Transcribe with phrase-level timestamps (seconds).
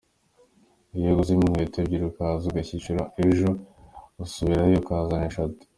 [0.95, 3.49] Iyo uguzemo inkweto ebyiri ukaza ukazigurisha, ejo
[4.23, 5.61] usubirayo ukazana eshatu.